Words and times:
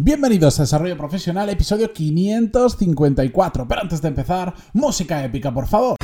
Bienvenidos 0.00 0.56
a 0.60 0.62
Desarrollo 0.62 0.96
Profesional, 0.96 1.48
episodio 1.48 1.92
554. 1.92 3.66
Pero 3.66 3.80
antes 3.80 4.00
de 4.00 4.06
empezar, 4.06 4.54
música 4.72 5.24
épica, 5.24 5.52
por 5.52 5.66
favor. 5.66 5.96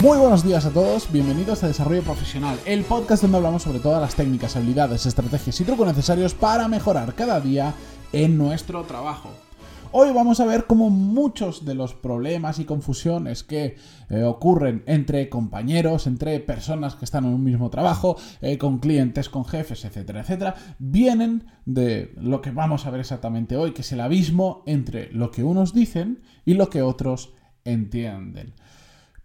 Muy 0.00 0.16
buenos 0.16 0.44
días 0.44 0.64
a 0.64 0.70
todos, 0.70 1.10
bienvenidos 1.10 1.64
a 1.64 1.66
Desarrollo 1.66 2.04
Profesional, 2.04 2.56
el 2.64 2.84
podcast 2.84 3.22
donde 3.22 3.38
hablamos 3.38 3.64
sobre 3.64 3.80
todas 3.80 4.00
las 4.00 4.14
técnicas, 4.14 4.54
habilidades, 4.54 5.06
estrategias 5.06 5.60
y 5.60 5.64
trucos 5.64 5.88
necesarios 5.88 6.34
para 6.34 6.68
mejorar 6.68 7.16
cada 7.16 7.40
día 7.40 7.74
en 8.12 8.38
nuestro 8.38 8.84
trabajo. 8.84 9.49
Hoy 9.92 10.12
vamos 10.12 10.38
a 10.38 10.46
ver 10.46 10.66
cómo 10.66 10.88
muchos 10.88 11.64
de 11.64 11.74
los 11.74 11.94
problemas 11.94 12.60
y 12.60 12.64
confusiones 12.64 13.42
que 13.42 13.76
eh, 14.08 14.22
ocurren 14.22 14.84
entre 14.86 15.28
compañeros, 15.28 16.06
entre 16.06 16.38
personas 16.38 16.94
que 16.94 17.04
están 17.04 17.24
en 17.24 17.34
un 17.34 17.42
mismo 17.42 17.70
trabajo, 17.70 18.16
eh, 18.40 18.56
con 18.56 18.78
clientes, 18.78 19.28
con 19.28 19.44
jefes, 19.44 19.84
etcétera, 19.84 20.20
etcétera, 20.20 20.54
vienen 20.78 21.44
de 21.66 22.14
lo 22.16 22.40
que 22.40 22.52
vamos 22.52 22.86
a 22.86 22.90
ver 22.90 23.00
exactamente 23.00 23.56
hoy, 23.56 23.72
que 23.72 23.80
es 23.80 23.90
el 23.90 24.00
abismo 24.00 24.62
entre 24.64 25.10
lo 25.12 25.32
que 25.32 25.42
unos 25.42 25.74
dicen 25.74 26.22
y 26.44 26.54
lo 26.54 26.70
que 26.70 26.82
otros 26.82 27.32
entienden. 27.64 28.54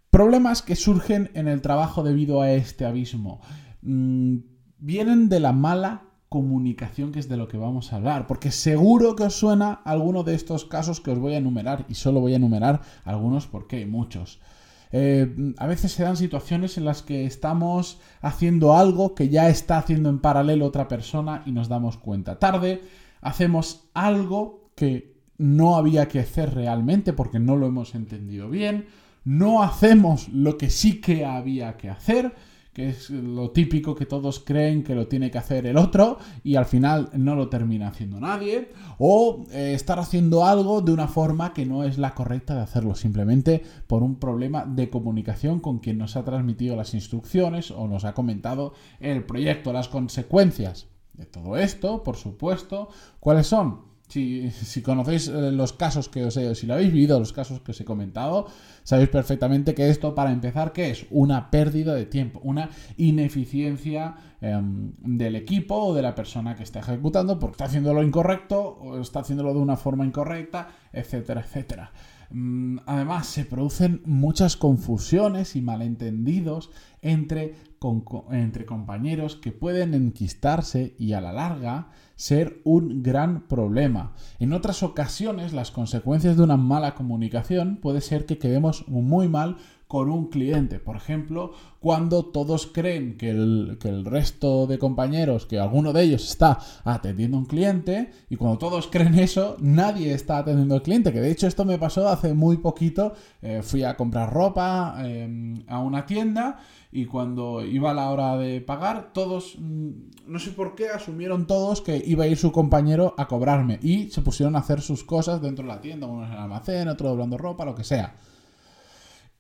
Problemas 0.10 0.64
que 0.64 0.76
surgen 0.76 1.30
en 1.36 1.48
el 1.48 1.62
trabajo 1.62 2.02
debido 2.02 2.42
a 2.42 2.52
este 2.52 2.86
abismo. 2.86 3.40
Mm, 3.84 4.38
vienen 4.80 5.30
de 5.30 5.42
la 5.42 5.52
mala 5.52 6.06
comunicación, 6.36 7.12
que 7.12 7.20
es 7.20 7.30
de 7.30 7.38
lo 7.38 7.48
que 7.48 7.58
vamos 7.58 7.92
a 7.92 7.96
hablar, 7.96 8.28
porque 8.28 8.52
seguro 8.52 9.16
que 9.16 9.24
os 9.24 9.40
suena 9.40 9.74
alguno 9.86 10.24
de 10.24 10.36
estos 10.36 10.66
casos 10.66 11.00
que 11.00 11.12
os 11.12 11.20
voy 11.20 11.34
a 11.34 11.38
enumerar, 11.38 11.86
y 11.88 11.96
solo 11.96 12.20
voy 12.20 12.34
a 12.34 12.36
enumerar 12.36 12.82
algunos 13.06 13.48
porque 13.48 13.78
hay 13.78 13.86
muchos. 13.86 14.40
Eh, 14.92 15.54
a 15.58 15.68
veces 15.68 15.94
se 15.94 16.04
dan 16.04 16.18
situaciones 16.18 16.78
en 16.78 16.86
las 16.86 17.02
que 17.04 17.26
estamos 17.26 18.00
haciendo 18.22 18.76
algo 18.76 19.16
que 19.16 19.30
ya 19.30 19.48
está 19.50 19.78
haciendo 19.78 20.10
en 20.10 20.20
paralelo 20.20 20.66
otra 20.66 20.88
persona 20.88 21.42
y 21.46 21.52
nos 21.52 21.70
damos 21.70 21.98
cuenta. 21.98 22.38
Tarde, 22.38 22.82
hacemos 23.22 23.88
algo 23.94 24.72
que 24.76 25.16
no 25.38 25.78
había 25.78 26.08
que 26.08 26.20
hacer 26.20 26.54
realmente 26.54 27.14
porque 27.14 27.40
no 27.40 27.56
lo 27.56 27.66
hemos 27.66 27.96
entendido 27.96 28.50
bien 28.50 28.88
no 29.26 29.64
hacemos 29.64 30.30
lo 30.30 30.58
que 30.58 30.70
sí 30.70 31.02
que 31.02 31.26
había 31.26 31.76
que 31.78 31.90
hacer, 31.90 32.34
que 32.76 32.90
es 32.90 33.10
lo 33.10 33.52
típico 33.52 33.96
que 33.96 34.06
todos 34.06 34.42
creen 34.42 34.84
que 34.84 34.96
lo 34.96 35.08
tiene 35.08 35.32
que 35.32 35.38
hacer 35.38 35.66
el 35.66 35.78
otro 35.78 36.18
y 36.44 36.58
al 36.58 36.66
final 36.66 37.10
no 37.14 37.34
lo 37.34 37.48
termina 37.48 37.88
haciendo 37.88 38.20
nadie, 38.20 38.70
o 38.98 39.46
eh, 39.52 39.72
estar 39.74 39.98
haciendo 39.98 40.46
algo 40.46 40.82
de 40.82 40.92
una 40.92 41.08
forma 41.08 41.54
que 41.54 41.66
no 41.66 41.86
es 41.86 41.98
la 41.98 42.14
correcta 42.14 42.54
de 42.54 42.62
hacerlo, 42.62 42.94
simplemente 42.94 43.64
por 43.88 44.04
un 44.04 44.18
problema 44.18 44.66
de 44.66 44.90
comunicación 44.90 45.62
con 45.62 45.80
quien 45.80 45.98
nos 45.98 46.18
ha 46.18 46.26
transmitido 46.26 46.76
las 46.76 46.94
instrucciones 46.94 47.72
o 47.72 47.88
nos 47.88 48.04
ha 48.04 48.14
comentado 48.14 48.74
el 49.00 49.24
proyecto, 49.24 49.72
las 49.72 49.88
consecuencias 49.88 50.88
de 51.14 51.26
todo 51.26 51.56
esto, 51.56 52.04
por 52.04 52.18
supuesto, 52.18 52.90
¿cuáles 53.22 53.48
son? 53.48 53.95
Si, 54.08 54.82
conocéis 54.84 55.28
eh, 55.28 55.52
los 55.52 55.74
casos 55.74 56.10
que 56.10 56.24
os 56.24 56.38
he, 56.38 56.54
si 56.56 56.68
lo 56.68 56.76
habéis 56.76 56.94
vivido, 56.94 57.20
los 57.20 57.34
casos 57.34 57.60
que 57.62 57.72
os 57.72 57.82
he 57.82 57.86
comentado, 57.86 58.48
sabéis 58.84 59.10
perfectamente 59.10 59.74
que 59.74 59.90
esto, 59.90 60.14
para 60.14 60.32
empezar, 60.32 60.72
¿qué 60.74 60.92
es? 60.92 61.06
Una 61.10 61.50
pérdida 61.50 61.96
de 61.96 62.06
tiempo, 62.06 62.40
una 62.44 62.70
ineficiencia 62.98 64.16
em, 64.42 64.94
del 65.00 65.36
equipo 65.36 65.76
o 65.76 65.96
de 65.96 66.04
la 66.04 66.14
persona 66.14 66.56
que 66.56 66.64
está 66.64 66.80
ejecutando 66.80 67.40
porque 67.40 67.54
está 67.54 67.66
haciendo 67.66 67.94
lo 67.94 68.04
incorrecto 68.04 68.78
o 68.80 69.00
está 69.00 69.22
haciéndolo 69.22 69.54
de 69.54 69.60
una 69.60 69.76
forma 69.76 70.06
incorrecta, 70.06 70.70
etcétera, 70.94 71.42
etcétera. 71.42 71.92
Mm, 72.38 72.80
además, 72.86 73.28
se 73.28 73.46
producen 73.46 74.02
muchas 74.04 74.58
confusiones 74.58 75.56
y 75.56 75.62
malentendidos 75.62 76.70
entre, 77.02 77.56
entre 78.30 78.66
compañeros 78.66 79.38
que 79.38 79.54
pueden 79.54 79.94
enquistarse 79.94 80.98
y 81.00 81.14
a 81.14 81.22
la 81.22 81.32
larga 81.32 81.88
ser 82.18 82.60
un 82.66 83.04
gran 83.04 83.48
problema. 83.48 84.16
En 84.38 84.52
otras 84.52 84.84
ocasiones, 84.84 85.54
las 85.54 85.72
consecuencias 85.72 86.36
de 86.36 86.44
una 86.44 86.58
mala 86.58 86.94
comunicación 86.94 87.78
puede 87.78 88.02
ser 88.02 88.26
que 88.26 88.38
quedemos 88.38 88.86
muy 88.90 89.30
mal 89.30 89.56
con 89.96 90.10
un 90.10 90.26
cliente. 90.26 90.80
Por 90.80 90.98
ejemplo, 90.98 91.54
cuando 91.80 92.26
todos 92.26 92.68
creen 92.68 93.16
que 93.16 93.30
el, 93.30 93.78
que 93.80 93.88
el, 93.88 94.04
resto 94.04 94.68
de 94.68 94.78
compañeros, 94.78 95.46
que 95.46 95.58
alguno 95.58 95.94
de 95.94 96.04
ellos 96.04 96.30
está 96.30 96.60
atendiendo 96.84 97.38
a 97.38 97.40
un 97.40 97.46
cliente, 97.46 98.12
y 98.30 98.36
cuando 98.36 98.58
todos 98.58 98.88
creen 98.88 99.18
eso, 99.18 99.56
nadie 99.62 100.14
está 100.14 100.40
atendiendo 100.40 100.76
al 100.76 100.82
cliente. 100.82 101.14
Que 101.14 101.22
de 101.22 101.32
hecho 101.32 101.48
esto 101.48 101.64
me 101.64 101.78
pasó 101.78 102.10
hace 102.10 102.34
muy 102.34 102.58
poquito. 102.58 103.14
Eh, 103.42 103.62
fui 103.64 103.84
a 103.84 103.96
comprar 103.96 104.34
ropa 104.34 104.98
em, 104.98 105.64
a 105.66 105.80
una 105.80 106.06
tienda 106.06 106.60
y 106.92 107.06
cuando 107.06 107.64
iba 107.64 107.94
la 107.94 108.10
hora 108.10 108.36
de 108.36 108.60
pagar, 108.60 109.14
todos, 109.14 109.56
mm, 109.58 109.90
no 110.28 110.40
sé 110.40 110.52
por 110.52 110.76
qué, 110.76 110.90
asumieron 110.90 111.48
todos 111.48 111.80
que 111.80 112.04
iba 112.06 112.26
a 112.26 112.28
ir 112.28 112.36
su 112.36 112.52
compañero 112.52 113.16
a 113.18 113.30
cobrarme 113.30 113.80
y 113.82 114.10
se 114.10 114.22
pusieron 114.22 114.58
a 114.58 114.60
hacer 114.60 114.82
sus 114.82 115.06
cosas 115.06 115.42
dentro 115.42 115.64
de 115.64 115.70
la 115.70 115.80
tienda, 115.80 116.06
uno 116.06 116.26
en 116.26 116.34
el 116.34 116.38
almacén, 116.38 116.90
otro 116.90 117.08
doblando 117.08 117.38
ropa, 117.38 117.64
lo 117.64 117.76
que 117.76 117.86
sea. 117.86 118.18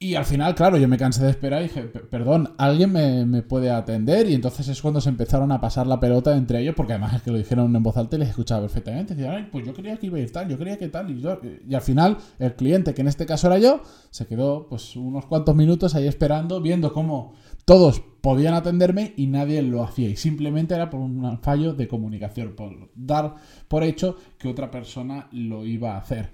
Y 0.05 0.13
al 0.13 0.25
final, 0.25 0.53
claro, 0.53 0.77
yo 0.77 0.87
me 0.87 0.99
cansé 0.99 1.23
de 1.23 1.31
esperar 1.31 1.61
y 1.61 1.63
dije, 1.63 1.81
perdón, 1.81 2.53
alguien 2.59 2.91
me, 2.91 3.41
puede 3.41 3.71
atender. 3.71 4.29
Y 4.29 4.35
entonces 4.35 4.67
es 4.67 4.79
cuando 4.79 5.01
se 5.01 5.09
empezaron 5.09 5.51
a 5.51 5.59
pasar 5.59 5.87
la 5.87 5.99
pelota 5.99 6.37
entre 6.37 6.61
ellos, 6.61 6.75
porque 6.77 6.93
además 6.93 7.15
es 7.15 7.23
que 7.23 7.31
lo 7.31 7.39
dijeron 7.39 7.75
en 7.75 7.81
voz 7.81 7.97
alta 7.97 8.15
y 8.15 8.19
les 8.19 8.29
escuchaba 8.29 8.61
perfectamente. 8.61 9.15
Decían, 9.15 9.49
pues 9.51 9.65
yo 9.65 9.73
quería 9.73 9.97
que 9.97 10.05
iba 10.05 10.19
a 10.19 10.21
ir 10.21 10.31
tal, 10.31 10.47
yo 10.47 10.59
quería 10.59 10.77
que 10.77 10.89
tal. 10.89 11.09
Y, 11.09 11.21
yo, 11.21 11.39
y 11.67 11.73
al 11.73 11.81
final, 11.81 12.17
el 12.37 12.53
cliente, 12.53 12.93
que 12.93 13.01
en 13.01 13.07
este 13.07 13.25
caso 13.25 13.47
era 13.47 13.57
yo, 13.57 13.81
se 14.11 14.27
quedó 14.27 14.67
pues 14.69 14.95
unos 14.95 15.25
cuantos 15.25 15.55
minutos 15.55 15.95
ahí 15.95 16.07
esperando, 16.07 16.61
viendo 16.61 16.93
cómo 16.93 17.33
todos 17.65 18.03
podían 18.21 18.53
atenderme 18.53 19.15
y 19.17 19.25
nadie 19.25 19.63
lo 19.63 19.83
hacía. 19.83 20.09
Y 20.09 20.17
simplemente 20.17 20.75
era 20.75 20.91
por 20.91 20.99
un 20.99 21.39
fallo 21.41 21.73
de 21.73 21.87
comunicación, 21.87 22.55
por 22.55 22.91
dar 22.93 23.37
por 23.67 23.81
hecho 23.81 24.17
que 24.37 24.49
otra 24.49 24.69
persona 24.69 25.29
lo 25.31 25.65
iba 25.65 25.95
a 25.95 25.97
hacer. 25.97 26.29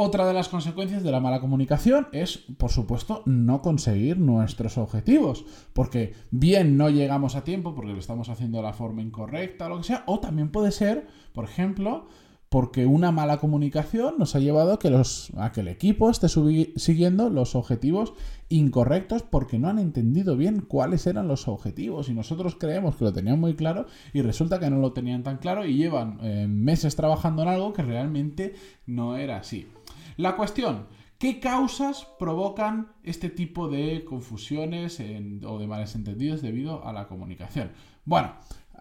Otra 0.00 0.28
de 0.28 0.32
las 0.32 0.48
consecuencias 0.48 1.02
de 1.02 1.10
la 1.10 1.18
mala 1.18 1.40
comunicación 1.40 2.06
es, 2.12 2.44
por 2.56 2.70
supuesto, 2.70 3.24
no 3.26 3.62
conseguir 3.62 4.16
nuestros 4.16 4.78
objetivos, 4.78 5.44
porque 5.72 6.14
bien 6.30 6.76
no 6.76 6.88
llegamos 6.88 7.34
a 7.34 7.42
tiempo 7.42 7.74
porque 7.74 7.94
lo 7.94 7.98
estamos 7.98 8.28
haciendo 8.28 8.58
de 8.58 8.62
la 8.62 8.72
forma 8.72 9.02
incorrecta 9.02 9.66
o 9.66 9.70
lo 9.70 9.78
que 9.78 9.82
sea, 9.82 10.04
o 10.06 10.20
también 10.20 10.52
puede 10.52 10.70
ser, 10.70 11.08
por 11.32 11.46
ejemplo, 11.46 12.06
porque 12.48 12.86
una 12.86 13.10
mala 13.10 13.38
comunicación 13.38 14.14
nos 14.18 14.36
ha 14.36 14.38
llevado 14.38 14.72
a 14.72 14.78
que, 14.78 15.60
el 15.60 15.68
equipo 15.68 16.10
esté 16.10 16.28
siguiendo 16.28 17.28
los 17.28 17.56
objetivos 17.56 18.14
incorrectos 18.48 19.22
porque 19.22 19.58
no 19.58 19.68
han 19.68 19.80
entendido 19.80 20.36
bien 20.36 20.60
cuáles 20.60 21.06
eran 21.06 21.28
los 21.28 21.48
objetivos 21.48 22.08
y 22.08 22.14
nosotros 22.14 22.56
creemos 22.58 22.94
que 22.94 23.04
lo 23.04 23.12
tenían 23.12 23.38
muy 23.38 23.54
claro 23.54 23.86
y 24.14 24.22
resulta 24.22 24.60
que 24.60 24.70
no 24.70 24.78
lo 24.78 24.92
tenían 24.92 25.24
tan 25.24 25.38
claro 25.38 25.66
y 25.66 25.76
llevan 25.76 26.18
eh, 26.22 26.46
meses 26.48 26.94
trabajando 26.94 27.42
en 27.42 27.48
algo 27.48 27.72
que 27.72 27.82
realmente 27.82 28.54
no 28.86 29.16
era 29.16 29.38
así. 29.38 29.66
La 30.18 30.34
cuestión, 30.34 30.88
¿qué 31.16 31.38
causas 31.38 32.08
provocan 32.18 32.88
este 33.04 33.30
tipo 33.30 33.68
de 33.68 34.04
confusiones 34.04 35.00
o 35.46 35.58
de 35.60 35.66
malentendidos 35.68 36.42
debido 36.42 36.84
a 36.84 36.92
la 36.92 37.06
comunicación? 37.06 37.70
Bueno, 38.04 38.32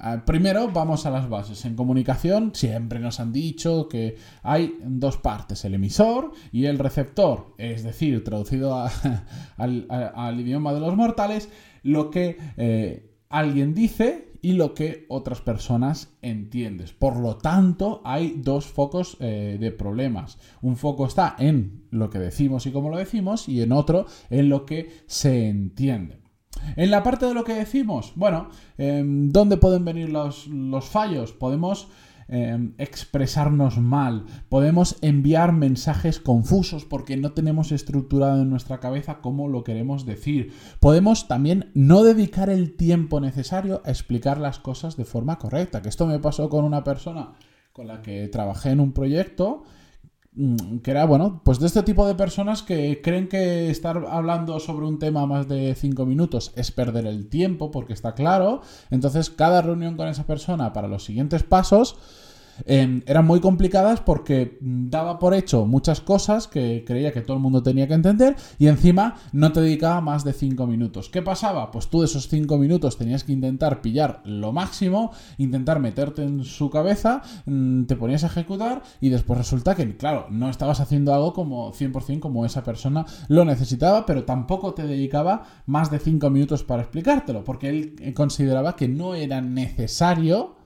eh, 0.04 0.20
Primero 0.26 0.68
vamos 0.70 1.06
a 1.06 1.12
las 1.12 1.30
bases. 1.30 1.64
En 1.66 1.76
comunicación 1.76 2.56
siempre 2.56 3.00
nos 3.00 3.20
han 3.20 3.32
dicho 3.32 3.88
que 3.88 4.18
hay 4.42 4.80
dos 4.84 5.18
partes, 5.18 5.64
el 5.64 5.76
emisor 5.76 6.32
y 6.52 6.66
el 6.66 6.80
receptor, 6.80 7.54
es 7.60 7.84
decir, 7.84 8.24
traducido 8.24 8.76
al, 9.58 10.40
idioma 10.40 10.74
de 10.74 10.80
los 10.80 10.96
mortales, 10.96 11.50
lo 11.84 12.10
que 12.10 12.40
eh, 12.58 13.12
alguien 13.30 13.76
dice 13.76 14.34
y 14.48 14.54
lo 14.54 14.74
que 14.74 15.06
otras 15.10 15.42
personas 15.42 16.16
entiendes. 16.22 16.94
Por 16.94 17.18
lo 17.18 17.36
tanto, 17.36 18.02
hay 18.06 18.36
dos 18.38 18.66
focos 18.66 19.18
eh, 19.20 19.58
de 19.60 19.72
problemas. 19.72 20.38
Un 20.62 20.78
foco 20.78 21.06
está 21.06 21.36
en 21.38 21.84
lo 21.92 22.10
que 22.10 22.18
decimos 22.18 22.66
y 22.66 22.72
cómo 22.72 22.90
lo 22.90 22.96
decimos 22.96 23.50
y 23.50 23.62
en 23.62 23.74
otro 23.74 24.06
en 24.30 24.48
lo 24.48 24.66
que 24.66 25.04
se 25.06 25.50
entiende. 25.50 26.22
En 26.78 26.92
la 26.92 27.04
parte 27.04 27.26
de 27.26 27.34
lo 27.34 27.44
que 27.44 27.56
decimos, 27.56 28.14
bueno, 28.16 28.48
em, 28.78 29.28
¿dónde 29.34 29.58
pueden 29.58 29.84
venir 29.84 30.08
los, 30.08 30.48
los 30.48 30.86
fallos? 30.86 31.34
Podemos 31.34 31.90
Em, 32.30 32.74
expresarnos 32.78 33.78
mal, 33.78 34.26
podemos 34.50 34.98
enviar 35.02 35.54
mensajes 35.54 36.20
confusos 36.20 36.84
porque 36.84 37.16
no 37.16 37.32
tenemos 37.32 37.72
estructurado 37.72 38.42
en 38.42 38.50
nuestra 38.50 38.82
cabeza 38.82 39.20
cómo 39.22 39.48
lo 39.48 39.64
queremos 39.64 40.06
decir. 40.06 40.52
Podemos 40.82 41.30
también 41.30 41.72
no 41.74 42.04
dedicar 42.04 42.50
el 42.50 42.76
tiempo 42.76 43.22
necesario 43.22 43.82
a 43.86 43.92
explicar 43.92 44.40
las 44.40 44.60
cosas 44.60 44.98
de 44.98 45.06
forma 45.06 45.38
correcta, 45.38 45.82
que 45.82 45.88
esto 45.88 46.06
me 46.06 46.20
pasó 46.20 46.50
con 46.50 46.66
una 46.66 46.84
persona 46.84 47.32
con 47.72 47.88
la 47.88 48.02
que 48.02 48.28
trabajé 48.28 48.72
en 48.72 48.82
un 48.82 48.92
proyecto 48.92 49.64
que 50.84 50.92
era, 50.92 51.06
bueno, 51.06 51.42
pues 51.44 51.60
de 51.60 51.66
este 51.66 51.84
tipo 51.84 52.08
de 52.08 52.16
personas 52.16 52.62
que 52.62 53.02
creen 53.02 53.28
que 53.28 53.70
estar 53.70 54.06
hablando 54.10 54.60
sobre 54.60 54.86
un 54.86 55.00
tema 55.00 55.26
más 55.26 55.48
de 55.48 55.74
cinco 55.76 56.06
minutos 56.06 56.54
es 56.56 56.72
perder 56.72 57.08
el 57.08 57.28
tiempo, 57.28 57.72
porque 57.72 57.94
está 57.94 58.14
claro. 58.14 58.62
Entonces, 58.92 59.30
cada 59.30 59.62
reunión 59.62 59.98
con 59.98 60.08
esa 60.08 60.26
persona 60.26 60.74
para 60.74 60.88
los 60.88 61.04
siguientes 61.04 61.44
pasos 61.44 61.98
em, 62.66 63.02
eran 63.06 63.26
muy 63.26 63.40
complicadas 63.40 64.02
porque 64.02 64.58
daba 64.62 65.20
por 65.20 65.34
hecho 65.34 65.66
muchas 65.66 66.02
cosas 66.02 66.48
que 66.48 66.84
creía 66.86 67.12
que 67.12 67.22
todo 67.22 67.38
el 67.38 67.44
mundo 67.44 67.64
tenía 67.64 67.88
que 67.88 67.94
entender 67.94 68.36
y 68.58 68.68
encima 68.68 69.16
no 69.32 69.52
te 69.52 69.62
dedicaba 69.62 70.02
más 70.02 70.24
de 70.24 70.34
5 70.34 70.68
minutos. 70.68 71.10
¿Qué 71.10 71.22
pasaba? 71.22 71.72
Pues 71.72 71.88
tú 71.88 72.00
de 72.00 72.06
esos 72.06 72.28
5 72.28 72.58
minutos 72.58 72.98
tenías 72.98 73.24
que 73.24 73.32
intentar 73.32 73.82
pillar 73.82 74.22
lo 74.26 74.52
máximo, 74.52 75.12
intentar 75.38 75.80
meterte 75.80 76.24
en 76.24 76.44
su 76.44 76.70
cabeza, 76.70 77.22
mm, 77.46 77.84
te 77.84 77.96
ponías 77.96 78.24
a 78.24 78.28
ejecutar 78.28 78.82
y 79.02 79.10
después 79.10 79.38
resulta 79.38 79.76
que, 79.76 79.98
claro, 79.98 80.28
no 80.30 80.50
estabas 80.50 80.80
haciendo 80.80 81.14
algo 81.14 81.34
como 81.34 81.72
100% 81.72 82.20
como 82.20 82.46
esa 82.46 82.64
persona 82.64 83.06
lo 83.28 83.46
necesitaba, 83.46 84.06
pero 84.06 84.24
tampoco 84.26 84.74
te 84.74 84.86
dedicaba 84.86 85.44
más 85.66 85.92
de 85.92 86.00
5 86.00 86.30
minutos 86.30 86.64
para 86.64 86.84
explicártelo, 86.84 87.44
porque 87.44 87.70
él 87.70 88.14
consideraba 88.14 88.76
que 88.76 88.88
no 88.88 89.16
era 89.16 89.42
necesario 89.42 90.57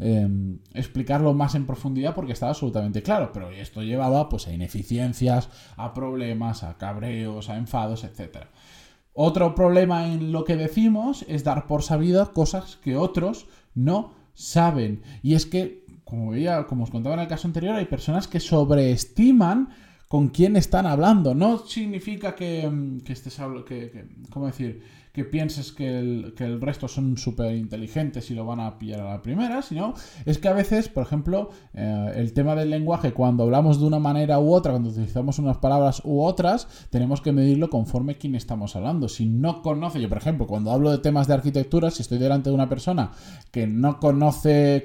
Em, 0.00 0.58
explicarlo 0.72 1.34
más 1.34 1.54
en 1.54 1.66
profundidad 1.66 2.16
porque 2.16 2.32
estaba 2.32 2.50
absolutamente 2.50 3.00
claro, 3.00 3.30
pero 3.32 3.50
esto 3.50 3.80
llevaba 3.80 4.28
pues 4.28 4.48
a 4.48 4.52
ineficiencias, 4.52 5.48
a 5.76 5.94
problemas, 5.94 6.64
a 6.64 6.76
cabreos, 6.76 7.48
a 7.48 7.56
enfados, 7.56 8.02
etc. 8.02 8.46
Otro 9.12 9.54
problema 9.54 10.08
en 10.08 10.32
lo 10.32 10.44
que 10.44 10.56
decimos 10.56 11.24
es 11.28 11.44
dar 11.44 11.68
por 11.68 11.84
sabidas 11.84 12.30
cosas 12.30 12.76
que 12.82 12.96
otros 12.96 13.46
no 13.74 14.12
saben. 14.34 15.02
Y 15.22 15.34
es 15.34 15.46
que, 15.46 15.84
como 16.02 16.30
veía, 16.30 16.66
como 16.66 16.82
os 16.82 16.90
contaba 16.90 17.14
en 17.14 17.20
el 17.20 17.28
caso 17.28 17.46
anterior, 17.46 17.76
hay 17.76 17.84
personas 17.84 18.26
que 18.26 18.40
sobreestiman 18.40 19.68
con 20.08 20.28
quién 20.28 20.56
están 20.56 20.86
hablando. 20.86 21.36
No 21.36 21.58
significa 21.58 22.34
que, 22.34 22.62
em, 22.62 23.00
que 23.00 23.12
estés 23.12 23.38
hablando, 23.38 23.64
que, 23.64 24.08
¿cómo 24.30 24.46
decir? 24.46 24.82
Que 25.14 25.24
pienses 25.24 25.70
que 25.70 25.96
el, 25.96 26.34
que 26.36 26.44
el 26.44 26.60
resto 26.60 26.88
son 26.88 27.16
súper 27.16 27.54
inteligentes 27.54 28.32
y 28.32 28.34
lo 28.34 28.44
van 28.44 28.58
a 28.58 28.80
pillar 28.80 29.00
a 29.00 29.10
la 29.10 29.22
primera, 29.22 29.62
sino 29.62 29.94
es 30.26 30.38
que 30.38 30.48
a 30.48 30.52
veces, 30.52 30.88
por 30.88 31.04
ejemplo, 31.04 31.50
eh, 31.72 32.12
el 32.16 32.32
tema 32.32 32.56
del 32.56 32.70
lenguaje, 32.70 33.12
cuando 33.12 33.44
hablamos 33.44 33.78
de 33.78 33.86
una 33.86 34.00
manera 34.00 34.40
u 34.40 34.52
otra, 34.52 34.72
cuando 34.72 34.90
utilizamos 34.90 35.38
unas 35.38 35.58
palabras 35.58 36.02
u 36.04 36.20
otras, 36.20 36.66
tenemos 36.90 37.20
que 37.20 37.30
medirlo 37.30 37.70
conforme 37.70 38.18
quién 38.18 38.34
estamos 38.34 38.74
hablando. 38.74 39.08
Si 39.08 39.26
no 39.26 39.62
conoce, 39.62 40.00
yo 40.00 40.08
por 40.08 40.18
ejemplo, 40.18 40.48
cuando 40.48 40.72
hablo 40.72 40.90
de 40.90 40.98
temas 40.98 41.28
de 41.28 41.34
arquitectura, 41.34 41.92
si 41.92 42.02
estoy 42.02 42.18
delante 42.18 42.50
de 42.50 42.56
una 42.56 42.68
persona 42.68 43.12
que 43.52 43.68
no 43.68 44.00
conoce 44.00 44.82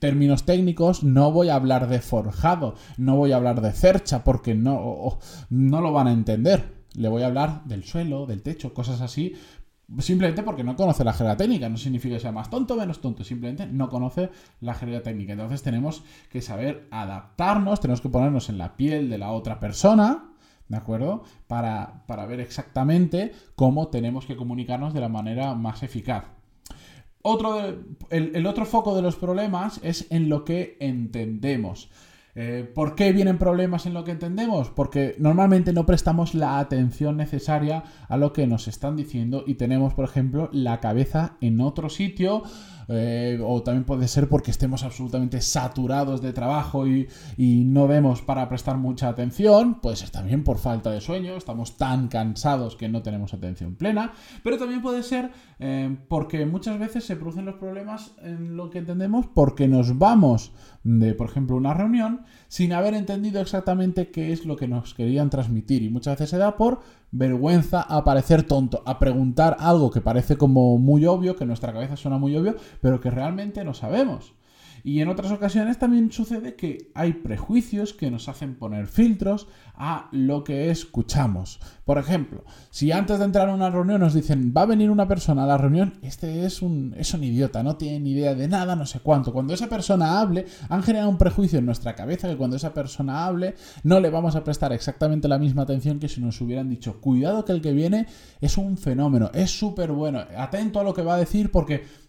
términos 0.00 0.44
técnicos, 0.44 1.04
no 1.04 1.30
voy 1.30 1.50
a 1.50 1.54
hablar 1.54 1.88
de 1.88 2.00
forjado, 2.00 2.74
no 2.98 3.14
voy 3.14 3.30
a 3.30 3.36
hablar 3.36 3.60
de 3.60 3.70
cercha, 3.70 4.24
porque 4.24 4.56
no, 4.56 5.20
no 5.48 5.80
lo 5.80 5.92
van 5.92 6.08
a 6.08 6.12
entender 6.12 6.83
le 6.94 7.08
voy 7.08 7.22
a 7.22 7.26
hablar 7.26 7.64
del 7.64 7.84
suelo, 7.84 8.26
del 8.26 8.42
techo, 8.42 8.72
cosas 8.72 9.00
así, 9.00 9.34
simplemente 9.98 10.42
porque 10.42 10.64
no 10.64 10.76
conoce 10.76 11.04
la 11.04 11.12
jerga 11.12 11.36
técnica. 11.36 11.68
No 11.68 11.76
significa 11.76 12.14
que 12.16 12.20
sea 12.20 12.32
más 12.32 12.50
tonto 12.50 12.74
o 12.74 12.76
menos 12.76 13.00
tonto, 13.00 13.24
simplemente 13.24 13.66
no 13.66 13.88
conoce 13.88 14.30
la 14.60 14.74
jerga 14.74 15.02
técnica. 15.02 15.32
Entonces 15.32 15.62
tenemos 15.62 16.04
que 16.30 16.40
saber 16.40 16.86
adaptarnos, 16.90 17.80
tenemos 17.80 18.00
que 18.00 18.08
ponernos 18.08 18.48
en 18.48 18.58
la 18.58 18.76
piel 18.76 19.10
de 19.10 19.18
la 19.18 19.32
otra 19.32 19.60
persona. 19.60 20.30
¿De 20.68 20.78
acuerdo? 20.78 21.24
Para, 21.46 22.04
para 22.06 22.24
ver 22.24 22.40
exactamente 22.40 23.32
cómo 23.54 23.88
tenemos 23.88 24.24
que 24.24 24.36
comunicarnos 24.36 24.94
de 24.94 25.00
la 25.00 25.10
manera 25.10 25.54
más 25.54 25.82
eficaz. 25.82 26.24
Otro 27.20 27.58
el 28.10 28.46
otro 28.46 28.66
foco 28.66 28.94
de 28.94 29.02
los 29.02 29.16
problemas 29.16 29.80
es 29.82 30.06
en 30.10 30.28
lo 30.28 30.44
que 30.44 30.76
entendemos. 30.80 31.90
Eh, 32.36 32.68
¿Por 32.74 32.96
qué 32.96 33.12
vienen 33.12 33.38
problemas 33.38 33.86
en 33.86 33.94
lo 33.94 34.02
que 34.02 34.10
entendemos? 34.10 34.70
Porque 34.70 35.14
normalmente 35.18 35.72
no 35.72 35.86
prestamos 35.86 36.34
la 36.34 36.58
atención 36.58 37.16
necesaria 37.16 37.84
a 38.08 38.16
lo 38.16 38.32
que 38.32 38.46
nos 38.46 38.66
están 38.66 38.96
diciendo 38.96 39.44
y 39.46 39.54
tenemos, 39.54 39.94
por 39.94 40.04
ejemplo, 40.04 40.48
la 40.52 40.80
cabeza 40.80 41.36
en 41.40 41.60
otro 41.60 41.88
sitio 41.88 42.42
eh, 42.88 43.38
o 43.42 43.62
también 43.62 43.84
puede 43.84 44.08
ser 44.08 44.28
porque 44.28 44.50
estemos 44.50 44.82
absolutamente 44.82 45.40
saturados 45.40 46.20
de 46.20 46.32
trabajo 46.32 46.86
y, 46.86 47.08
no 47.64 47.88
vemos 47.88 48.22
para 48.22 48.48
prestar 48.48 48.76
mucha 48.76 49.08
atención, 49.08 49.80
puede 49.80 49.96
ser 49.96 50.10
también 50.10 50.44
por 50.44 50.58
falta 50.58 50.90
de 50.90 51.00
sueño, 51.00 51.36
estamos 51.36 51.76
tan 51.76 52.08
cansados 52.08 52.76
que 52.76 52.88
no 52.88 53.02
tenemos 53.02 53.32
atención 53.32 53.74
plena, 53.74 54.12
pero 54.42 54.58
también 54.58 54.82
puede 54.82 55.02
ser 55.02 55.30
eh, 55.58 55.96
porque 56.08 56.46
muchas 56.46 56.78
veces 56.78 57.04
se 57.04 57.16
producen 57.16 57.46
los 57.46 57.56
problemas 57.56 58.14
en 58.22 58.56
lo 58.56 58.70
que 58.70 58.78
entendemos 58.78 59.26
porque 59.26 59.66
nos 59.68 59.98
vamos 59.98 60.52
de, 60.82 61.14
por 61.14 61.28
ejemplo, 61.28 61.56
una 61.56 61.74
reunión 61.74 62.23
sin 62.48 62.72
haber 62.72 62.94
entendido 62.94 63.40
exactamente 63.40 64.10
qué 64.10 64.32
es 64.32 64.44
lo 64.44 64.56
que 64.56 64.68
nos 64.68 64.94
querían 64.94 65.30
transmitir 65.30 65.82
y 65.82 65.90
muchas 65.90 66.14
veces 66.14 66.30
se 66.30 66.38
da 66.38 66.56
por 66.56 66.80
vergüenza 67.10 67.80
a 67.80 68.04
parecer 68.04 68.42
tonto, 68.42 68.82
a 68.86 68.98
preguntar 68.98 69.56
algo 69.60 69.90
que 69.90 70.00
parece 70.00 70.36
como 70.36 70.78
muy 70.78 71.06
obvio, 71.06 71.36
que 71.36 71.44
en 71.44 71.48
nuestra 71.48 71.72
cabeza 71.72 71.96
suena 71.96 72.18
muy 72.18 72.36
obvio, 72.36 72.56
pero 72.80 73.00
que 73.00 73.10
realmente 73.10 73.64
no 73.64 73.74
sabemos. 73.74 74.34
Y 74.86 75.00
en 75.00 75.08
otras 75.08 75.32
ocasiones 75.32 75.78
también 75.78 76.12
sucede 76.12 76.56
que 76.56 76.90
hay 76.94 77.14
prejuicios 77.14 77.94
que 77.94 78.10
nos 78.10 78.28
hacen 78.28 78.54
poner 78.54 78.86
filtros 78.86 79.48
a 79.74 80.08
lo 80.12 80.44
que 80.44 80.70
escuchamos. 80.70 81.58
Por 81.86 81.96
ejemplo, 81.96 82.44
si 82.68 82.92
antes 82.92 83.18
de 83.18 83.24
entrar 83.24 83.48
a 83.48 83.54
una 83.54 83.70
reunión 83.70 84.02
nos 84.02 84.12
dicen 84.12 84.52
va 84.54 84.62
a 84.62 84.66
venir 84.66 84.90
una 84.90 85.08
persona 85.08 85.44
a 85.44 85.46
la 85.46 85.56
reunión, 85.56 85.94
este 86.02 86.44
es 86.44 86.60
un, 86.60 86.94
es 86.98 87.14
un 87.14 87.24
idiota, 87.24 87.62
no 87.62 87.76
tiene 87.76 87.98
ni 87.98 88.10
idea 88.10 88.34
de 88.34 88.46
nada, 88.46 88.76
no 88.76 88.84
sé 88.84 89.00
cuánto. 89.00 89.32
Cuando 89.32 89.54
esa 89.54 89.70
persona 89.70 90.20
hable, 90.20 90.44
han 90.68 90.82
generado 90.82 91.08
un 91.08 91.16
prejuicio 91.16 91.58
en 91.58 91.66
nuestra 91.66 91.94
cabeza 91.94 92.28
que 92.28 92.36
cuando 92.36 92.56
esa 92.56 92.74
persona 92.74 93.24
hable 93.24 93.54
no 93.84 94.00
le 94.00 94.10
vamos 94.10 94.36
a 94.36 94.44
prestar 94.44 94.74
exactamente 94.74 95.28
la 95.28 95.38
misma 95.38 95.62
atención 95.62 95.98
que 95.98 96.10
si 96.10 96.20
nos 96.20 96.38
hubieran 96.42 96.68
dicho 96.68 97.00
cuidado 97.00 97.46
que 97.46 97.52
el 97.52 97.62
que 97.62 97.72
viene 97.72 98.06
es 98.42 98.58
un 98.58 98.76
fenómeno, 98.76 99.30
es 99.32 99.50
súper 99.50 99.92
bueno, 99.92 100.22
atento 100.36 100.78
a 100.78 100.84
lo 100.84 100.92
que 100.92 101.02
va 101.02 101.14
a 101.14 101.18
decir 101.18 101.50
porque 101.50 102.03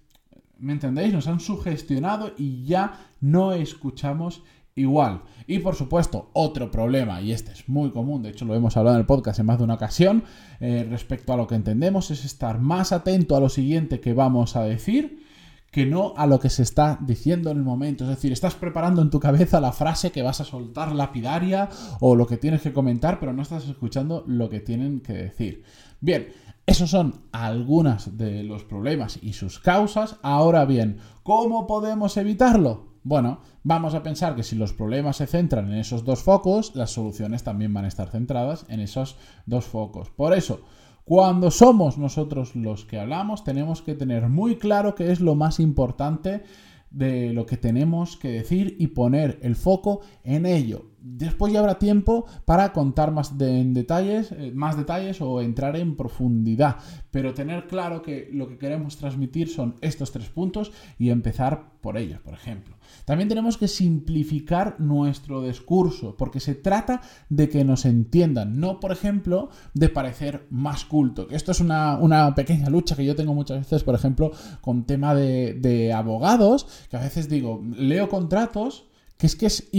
¿Me 0.59 0.73
entendéis? 0.73 1.13
Nos 1.13 1.27
han 1.27 1.39
sugestionado 1.39 2.31
y 2.37 2.65
ya 2.65 2.99
no 3.21 3.53
escuchamos 3.53 4.43
igual. 4.75 5.21
Y 5.47 5.59
por 5.59 5.75
supuesto, 5.75 6.29
otro 6.33 6.69
problema, 6.69 7.21
y 7.21 7.31
este 7.31 7.51
es 7.51 7.67
muy 7.69 7.91
común, 7.91 8.23
de 8.23 8.29
hecho 8.29 8.45
lo 8.45 8.55
hemos 8.55 8.75
hablado 8.75 8.97
en 8.97 9.01
el 9.01 9.05
podcast 9.05 9.39
en 9.39 9.45
más 9.45 9.57
de 9.57 9.63
una 9.63 9.75
ocasión, 9.75 10.23
eh, 10.59 10.85
respecto 10.89 11.33
a 11.33 11.37
lo 11.37 11.47
que 11.47 11.55
entendemos, 11.55 12.11
es 12.11 12.25
estar 12.25 12.59
más 12.59 12.91
atento 12.91 13.35
a 13.35 13.39
lo 13.39 13.49
siguiente 13.49 13.99
que 13.99 14.13
vamos 14.13 14.55
a 14.55 14.63
decir 14.63 15.23
que 15.71 15.85
no 15.85 16.13
a 16.15 16.25
lo 16.25 16.39
que 16.39 16.49
se 16.49 16.63
está 16.63 16.97
diciendo 17.01 17.51
en 17.51 17.57
el 17.57 17.63
momento. 17.63 18.05
Es 18.05 18.09
decir, 18.09 18.31
estás 18.31 18.55
preparando 18.55 19.01
en 19.01 19.09
tu 19.09 19.19
cabeza 19.19 19.59
la 19.59 19.73
frase 19.73 20.09
que 20.09 20.21
vas 20.21 20.39
a 20.39 20.45
soltar 20.45 20.95
lapidaria 20.95 21.67
o 21.99 22.15
lo 22.15 22.27
que 22.27 22.37
tienes 22.37 22.61
que 22.61 22.71
comentar, 22.71 23.19
pero 23.19 23.33
no 23.33 23.41
estás 23.41 23.67
escuchando 23.67 24.23
lo 24.25 24.49
que 24.49 24.61
tienen 24.61 25.01
que 25.01 25.11
decir. 25.11 25.63
Bien, 25.99 26.29
esos 26.75 26.89
son 26.89 27.21
algunos 27.31 28.17
de 28.17 28.43
los 28.43 28.65
problemas 28.65 29.17
y 29.21 29.31
sus 29.31 29.59
causas. 29.59 30.17
Ahora 30.21 30.65
bien, 30.65 30.97
¿cómo 31.23 31.67
podemos 31.67 32.17
evitarlo? 32.17 32.87
Bueno, 33.01 33.39
vamos 33.63 33.93
a 33.93 34.03
pensar 34.03 34.35
que 34.35 34.43
si 34.43 34.57
los 34.57 34.73
problemas 34.73 35.15
se 35.15 35.25
centran 35.25 35.71
en 35.71 35.77
esos 35.77 36.03
dos 36.03 36.21
focos, 36.21 36.75
las 36.75 36.91
soluciones 36.91 37.45
también 37.45 37.73
van 37.73 37.85
a 37.85 37.87
estar 37.87 38.09
centradas 38.09 38.65
en 38.67 38.81
esos 38.81 39.15
dos 39.45 39.63
focos. 39.63 40.09
Por 40.09 40.33
eso, 40.33 40.63
cuando 41.05 41.49
somos 41.49 41.97
nosotros 41.97 42.57
los 42.57 42.83
que 42.83 42.99
hablamos, 42.99 43.45
tenemos 43.45 43.81
que 43.81 43.95
tener 43.95 44.27
muy 44.27 44.57
claro 44.57 44.95
qué 44.95 45.13
es 45.13 45.21
lo 45.21 45.33
más 45.33 45.61
importante 45.61 46.43
de 46.89 47.31
lo 47.31 47.45
que 47.45 47.55
tenemos 47.55 48.17
que 48.17 48.31
decir 48.31 48.75
y 48.79 48.87
poner 48.87 49.39
el 49.43 49.55
foco 49.55 50.01
en 50.25 50.45
ello. 50.45 50.87
Después 51.07 51.53
ya 51.53 51.59
habrá 51.59 51.77
tiempo 51.77 52.25
para 52.45 52.73
contar 52.73 53.11
más 53.11 53.37
detalles, 53.37 54.31
eh, 54.31 54.51
más 54.55 54.75
detalles 54.75 55.21
o 55.21 55.39
entrar 55.39 55.75
en 55.75 55.95
profundidad, 55.95 56.77
pero 57.11 57.35
tener 57.35 57.67
claro 57.67 58.01
que 58.01 58.27
lo 58.33 58.47
que 58.47 58.57
queremos 58.57 58.97
transmitir 58.97 59.49
son 59.49 59.75
estos 59.81 60.11
tres 60.11 60.29
puntos 60.29 60.71
y 60.97 61.11
empezar 61.11 61.73
por 61.79 61.99
ellos, 61.99 62.19
por 62.21 62.33
ejemplo. 62.33 62.75
También 63.05 63.29
tenemos 63.29 63.59
que 63.59 63.67
simplificar 63.67 64.79
nuestro 64.79 65.43
discurso, 65.43 66.15
porque 66.17 66.39
se 66.39 66.55
trata 66.55 67.01
de 67.29 67.49
que 67.49 67.63
nos 67.63 67.85
entiendan, 67.85 68.59
no, 68.59 68.79
por 68.79 68.91
ejemplo, 68.91 69.49
de 69.75 69.89
parecer 69.89 70.47
más 70.49 70.85
culto. 70.85 71.27
Esto 71.29 71.51
es 71.51 71.59
una, 71.59 72.33
pequeña 72.35 72.71
lucha 72.71 72.95
que 72.95 73.05
yo 73.05 73.15
tengo 73.15 73.35
muchas 73.35 73.59
veces, 73.59 73.83
por 73.83 73.93
ejemplo, 73.93 74.31
con 74.59 74.85
tema 74.85 75.13
de, 75.13 75.53
de 75.53 75.93
abogados, 75.93 76.65
que 76.89 76.97
a 76.97 77.01
veces 77.01 77.29
digo, 77.29 77.61
leo 77.77 78.09
contratos 78.09 78.87
que 79.17 79.27
es 79.27 79.35
que 79.35 79.45
es 79.45 79.69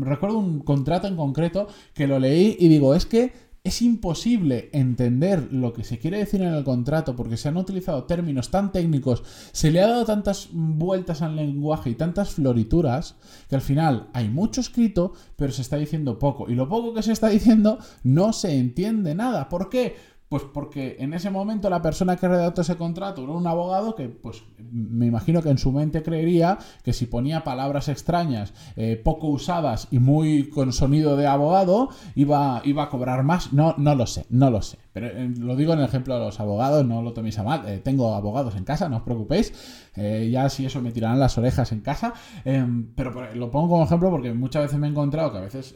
recuerdo 0.00 0.38
un 0.38 0.60
contrato 0.60 1.06
en 1.06 1.16
concreto 1.16 1.68
que 1.94 2.06
lo 2.06 2.18
leí 2.18 2.56
y 2.58 2.68
digo, 2.68 2.94
es 2.94 3.06
que 3.06 3.50
es 3.62 3.82
imposible 3.82 4.70
entender 4.72 5.52
lo 5.52 5.74
que 5.74 5.84
se 5.84 5.98
quiere 5.98 6.18
decir 6.18 6.40
en 6.40 6.54
el 6.54 6.64
contrato 6.64 7.14
porque 7.14 7.36
se 7.36 7.48
han 7.48 7.58
utilizado 7.58 8.04
términos 8.04 8.50
tan 8.50 8.72
técnicos, 8.72 9.22
se 9.52 9.70
le 9.70 9.82
ha 9.82 9.86
dado 9.86 10.06
tantas 10.06 10.48
vueltas 10.52 11.20
al 11.20 11.36
lenguaje 11.36 11.90
y 11.90 11.94
tantas 11.94 12.30
florituras 12.30 13.16
que 13.48 13.56
al 13.56 13.60
final 13.60 14.08
hay 14.14 14.30
mucho 14.30 14.62
escrito, 14.62 15.12
pero 15.36 15.52
se 15.52 15.60
está 15.60 15.76
diciendo 15.76 16.18
poco. 16.18 16.48
Y 16.48 16.54
lo 16.54 16.68
poco 16.68 16.94
que 16.94 17.02
se 17.02 17.12
está 17.12 17.28
diciendo 17.28 17.78
no 18.02 18.32
se 18.32 18.56
entiende 18.56 19.14
nada. 19.14 19.50
¿Por 19.50 19.68
qué? 19.68 19.96
Pues 20.30 20.44
porque 20.44 20.94
en 21.00 21.12
ese 21.12 21.28
momento 21.28 21.68
la 21.68 21.82
persona 21.82 22.14
que 22.14 22.28
redactó 22.28 22.60
ese 22.60 22.76
contrato 22.76 23.24
era 23.24 23.32
un 23.32 23.48
abogado 23.48 23.96
que, 23.96 24.08
pues, 24.08 24.44
me 24.70 25.06
imagino 25.06 25.42
que 25.42 25.48
en 25.48 25.58
su 25.58 25.72
mente 25.72 26.04
creería 26.04 26.56
que 26.84 26.92
si 26.92 27.06
ponía 27.06 27.42
palabras 27.42 27.88
extrañas, 27.88 28.54
eh, 28.76 28.94
poco 29.02 29.26
usadas 29.26 29.88
y 29.90 29.98
muy 29.98 30.48
con 30.48 30.72
sonido 30.72 31.16
de 31.16 31.26
abogado, 31.26 31.88
iba, 32.14 32.62
iba 32.64 32.84
a 32.84 32.88
cobrar 32.90 33.24
más. 33.24 33.52
No, 33.52 33.74
no 33.76 33.96
lo 33.96 34.06
sé, 34.06 34.26
no 34.30 34.52
lo 34.52 34.62
sé. 34.62 34.78
Pero 34.92 35.08
eh, 35.08 35.34
lo 35.36 35.56
digo 35.56 35.72
en 35.72 35.80
el 35.80 35.86
ejemplo 35.86 36.14
de 36.14 36.20
los 36.20 36.38
abogados, 36.38 36.86
no 36.86 37.02
lo 37.02 37.12
toméis 37.12 37.36
a 37.40 37.42
mal. 37.42 37.68
Eh, 37.68 37.80
tengo 37.82 38.14
abogados 38.14 38.54
en 38.54 38.62
casa, 38.62 38.88
no 38.88 38.98
os 38.98 39.02
preocupéis. 39.02 39.52
ya 39.96 40.48
si 40.48 40.64
eso 40.64 40.80
me 40.80 40.92
tirarán 40.92 41.18
las 41.18 41.36
orejas 41.38 41.72
en 41.72 41.80
casa. 41.80 42.14
Em, 42.44 42.92
pero 42.94 43.34
lo 43.34 43.50
pongo 43.50 43.68
como 43.70 43.84
ejemplo 43.84 44.10
porque 44.10 44.32
muchas 44.32 44.62
veces 44.62 44.78
me 44.78 44.86
he 44.86 44.90
encontrado 44.90 45.32
que 45.32 45.38
a 45.38 45.42
veces 45.42 45.74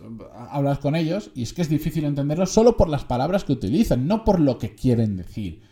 hablas 0.49 0.79
con 0.79 0.95
ellos 0.95 1.33
y 1.35 1.43
es 1.43 1.53
que 1.53 1.63
es 1.63 1.69
difícil 1.69 2.05
entenderlo 2.05 2.47
solo 2.47 2.77
por 2.77 2.89
las 2.89 3.05
palabras 3.05 3.43
que 3.43 3.53
utilizan, 3.53 4.07
no 4.07 4.23
por 4.23 4.44
lo 4.45 4.59
que 4.59 4.75
quieren 4.75 5.17
decir. 5.17 5.63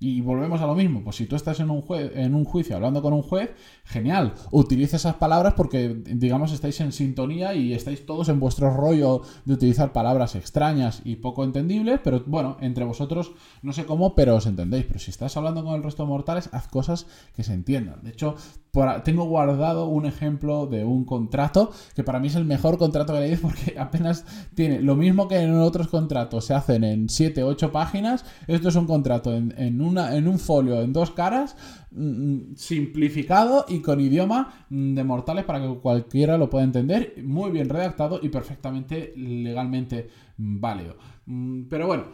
Y 0.00 0.20
volvemos 0.20 0.60
a 0.60 0.66
lo 0.66 0.74
mismo, 0.74 1.02
pues 1.02 1.16
si 1.16 1.24
tú 1.24 1.34
estás 1.34 1.60
en 1.60 1.70
un, 1.70 1.82
en 1.88 2.34
un 2.34 2.44
juicio 2.44 2.76
hablando 2.76 3.00
con 3.00 3.14
un 3.14 3.22
juez, 3.22 3.54
genial, 3.84 4.34
utiliza 4.50 4.96
esas 4.96 5.14
palabras 5.14 5.54
porque, 5.54 5.94
digamos, 5.94 6.52
estáis 6.52 6.78
en 6.80 6.92
sintonía 6.92 7.54
y 7.54 7.72
estáis 7.72 8.04
todos 8.04 8.28
en 8.28 8.38
vuestro 8.38 8.68
rollo 8.74 9.22
de 9.46 9.54
utilizar 9.54 9.92
palabras 9.92 10.34
extrañas 10.34 11.00
y 11.04 11.16
poco 11.16 11.42
entendibles, 11.42 12.00
pero 12.04 12.22
bueno, 12.26 12.58
entre 12.60 12.84
vosotros 12.84 13.32
no 13.62 13.72
sé 13.72 13.86
cómo, 13.86 14.14
pero 14.14 14.34
os 14.34 14.46
entendéis. 14.46 14.84
Pero 14.84 14.98
si 14.98 15.10
estás 15.10 15.38
hablando 15.38 15.64
con 15.64 15.74
el 15.74 15.82
resto 15.82 16.02
de 16.02 16.10
mortales, 16.10 16.50
haz 16.52 16.68
cosas 16.68 17.06
que 17.34 17.42
se 17.42 17.54
entiendan. 17.54 18.02
De 18.02 18.10
hecho, 18.10 18.36
tengo 19.04 19.24
guardado 19.24 19.86
un 19.86 20.06
ejemplo 20.06 20.66
de 20.66 20.84
un 20.84 21.04
contrato 21.04 21.70
que 21.94 22.02
para 22.02 22.18
mí 22.20 22.28
es 22.28 22.34
el 22.34 22.44
mejor 22.44 22.78
contrato 22.78 23.12
que 23.12 23.20
leí 23.20 23.36
porque 23.36 23.74
apenas 23.78 24.24
tiene 24.54 24.80
lo 24.80 24.96
mismo 24.96 25.28
que 25.28 25.38
en 25.38 25.54
otros 25.58 25.88
contratos 25.88 26.44
se 26.46 26.54
hacen 26.54 26.84
en 26.84 27.08
7 27.08 27.42
o 27.42 27.48
8 27.48 27.72
páginas. 27.72 28.24
Esto 28.46 28.68
es 28.68 28.76
un 28.76 28.86
contrato 28.86 29.34
en, 29.34 29.80
una, 29.80 30.16
en 30.16 30.28
un 30.28 30.38
folio 30.38 30.80
en 30.80 30.92
dos 30.92 31.10
caras, 31.10 31.56
simplificado 32.56 33.64
y 33.68 33.80
con 33.80 34.00
idioma 34.00 34.66
mm, 34.68 34.94
de 34.94 35.04
mortales 35.04 35.44
para 35.44 35.60
que 35.60 35.68
cualquiera 35.78 36.38
lo 36.38 36.50
pueda 36.50 36.64
entender. 36.64 37.14
Muy 37.24 37.50
bien 37.50 37.68
redactado 37.68 38.20
y 38.22 38.28
perfectamente 38.28 39.12
legalmente 39.16 40.08
válido. 40.36 40.96
Pero 41.70 41.86
bueno, 41.86 42.04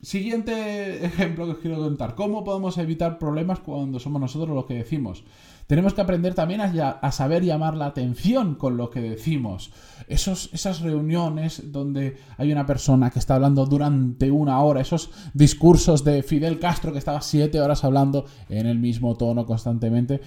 siguiente 0.00 1.04
ejemplo 1.04 1.46
que 1.46 1.52
os 1.52 1.58
quiero 1.58 1.78
contar. 1.78 2.14
¿Cómo 2.14 2.44
podemos 2.44 2.78
evitar 2.78 3.18
problemas 3.18 3.58
cuando 3.60 3.98
somos 3.98 4.20
nosotros 4.20 4.54
los 4.54 4.66
que 4.66 4.74
decimos? 4.74 5.24
Tenemos 5.66 5.94
que 5.94 6.02
aprender 6.02 6.34
también 6.34 6.60
a, 6.60 7.12
saber 7.12 7.44
llamar 7.44 7.76
la 7.76 7.86
atención 7.86 8.56
con 8.56 8.76
lo 8.76 8.90
que 8.90 9.00
decimos. 9.00 9.72
Esos, 10.06 10.50
esas 10.52 10.80
reuniones 10.80 11.72
donde 11.72 12.18
hay 12.36 12.52
una 12.52 12.66
persona 12.66 13.10
que 13.10 13.18
está 13.18 13.36
hablando 13.36 13.64
durante 13.64 14.30
una 14.30 14.60
hora, 14.60 14.80
esos 14.80 15.10
discursos 15.32 16.04
de 16.04 16.22
Fidel 16.22 16.58
Castro 16.58 16.92
que 16.92 16.98
estaba 16.98 17.22
siete 17.22 17.60
horas 17.60 17.84
hablando 17.84 18.26
en 18.48 18.66
el 18.66 18.78
mismo 18.82 19.16
tono 19.16 19.46
constantemente 19.46 20.20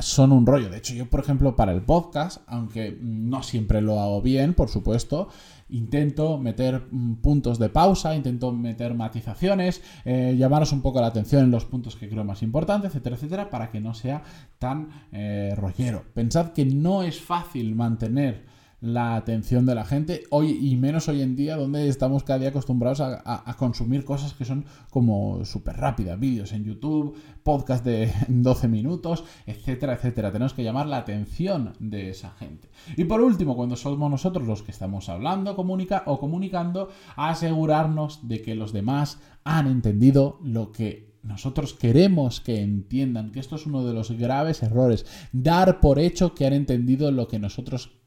son 0.00 0.32
un 0.32 0.46
rollo. 0.46 0.70
De 0.70 0.78
hecho, 0.78 0.94
yo, 0.94 1.10
por 1.10 1.20
ejemplo, 1.20 1.54
para 1.54 1.72
el 1.72 1.82
podcast, 1.82 2.42
aunque 2.46 2.96
no 3.00 3.42
siempre 3.42 3.82
lo 3.82 4.00
hago 4.00 4.22
bien, 4.22 4.54
por 4.54 4.70
supuesto, 4.70 5.28
intento 5.68 6.38
meter 6.38 6.86
mm, 6.90 7.16
puntos 7.16 7.58
de 7.58 7.68
pausa, 7.68 8.16
intento 8.16 8.52
meter 8.52 8.94
matizaciones, 8.94 9.82
eh, 10.06 10.34
llamaros 10.38 10.72
un 10.72 10.80
poco 10.80 11.00
la 11.02 11.08
atención 11.08 11.44
en 11.44 11.50
los 11.50 11.66
puntos 11.66 11.96
que 11.96 12.08
creo 12.08 12.24
más 12.24 12.42
importantes, 12.42 12.90
etcétera, 12.90 13.16
etcétera, 13.16 13.50
para 13.50 13.70
que 13.70 13.80
no 13.80 13.92
sea 13.92 14.22
tan 14.58 14.88
eh, 15.12 15.54
rollero. 15.56 16.04
Pensad 16.14 16.52
que 16.52 16.64
no 16.64 17.02
es 17.02 17.20
fácil 17.20 17.74
mantener 17.74 18.46
la 18.82 19.14
atención 19.14 19.64
de 19.64 19.76
la 19.76 19.84
gente, 19.84 20.24
hoy 20.30 20.58
y 20.60 20.76
menos 20.76 21.08
hoy 21.08 21.22
en 21.22 21.36
día, 21.36 21.56
donde 21.56 21.86
estamos 21.86 22.24
cada 22.24 22.40
día 22.40 22.48
acostumbrados 22.48 23.00
a, 23.00 23.56
consumir 23.56 24.04
cosas 24.04 24.34
que 24.34 24.44
son 24.44 24.64
como 24.90 25.44
súper 25.44 25.76
rápidas, 25.76 26.18
vídeos 26.18 26.52
en 26.52 26.64
YouTube, 26.64 27.16
podcast 27.44 27.84
de 27.84 28.12
12 28.28 28.66
minutos, 28.66 29.24
etcétera, 29.46 29.94
etcétera. 29.94 30.32
Tenemos 30.32 30.52
que 30.52 30.64
llamar 30.64 30.86
la 30.86 30.98
atención 30.98 31.74
de 31.78 32.10
esa 32.10 32.32
gente. 32.32 32.68
Y 32.96 33.04
por 33.04 33.20
último, 33.20 33.54
cuando 33.54 33.76
somos 33.76 34.10
nosotros 34.10 34.48
los 34.48 34.62
que 34.62 34.72
estamos 34.72 35.08
hablando 35.08 35.54
comunica 35.54 36.02
o 36.06 36.18
comunicando, 36.18 36.90
asegurarnos 37.14 38.26
de 38.26 38.42
que 38.42 38.56
los 38.56 38.72
demás 38.72 39.20
han 39.44 39.68
entendido 39.68 40.40
lo 40.42 40.72
que 40.72 41.12
nosotros 41.22 41.72
queremos 41.72 42.40
que 42.40 42.60
entiendan, 42.60 43.30
que 43.30 43.38
esto 43.38 43.54
es 43.54 43.64
uno 43.64 43.84
de 43.84 43.94
los 43.94 44.10
graves 44.10 44.60
errores, 44.64 45.06
dar 45.32 45.78
por 45.78 46.00
hecho 46.00 46.34
que 46.34 46.46
han 46.46 46.52
entendido 46.52 47.12
lo 47.12 47.28
que 47.28 47.38
nosotros 47.38 48.01